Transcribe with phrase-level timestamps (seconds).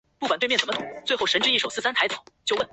[0.01, 0.01] 某些新闻报道表示贝克曾
[1.05, 2.69] 试图贿选。